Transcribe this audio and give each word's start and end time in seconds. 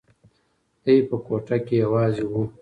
دی 0.83 0.97
په 1.09 1.15
کوټه 1.25 1.57
کې 1.65 1.75
یوازې 1.83 2.23
و. 2.29 2.33